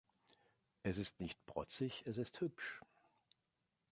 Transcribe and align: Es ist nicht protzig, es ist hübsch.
Es 0.81 0.97
ist 0.97 1.19
nicht 1.19 1.37
protzig, 1.45 2.01
es 2.07 2.17
ist 2.17 2.41
hübsch. 2.41 2.81